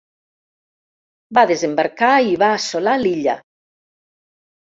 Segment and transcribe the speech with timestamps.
[1.39, 3.37] Va desembarcar i va assolar l'illa.